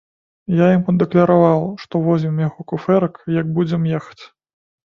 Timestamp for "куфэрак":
2.73-3.23